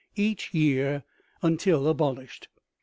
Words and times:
each 0.15 0.51
year 0.51 1.03
until 1.43 1.87
abolished. 1.87 2.47